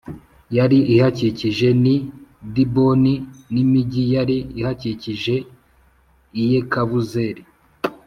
Yari 0.57 0.77
ihakikije 0.93 1.69
n 1.83 1.85
i 1.95 1.97
diboni 2.53 3.13
n 3.53 3.55
imigi 3.63 4.03
yari 4.13 4.37
ihakikije 4.59 5.35
i 6.41 6.43
yekabuzeri 6.51 7.43